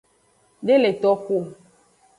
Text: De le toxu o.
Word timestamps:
De 0.67 0.75
le 0.83 0.91
toxu 1.03 1.33
o. 1.39 1.41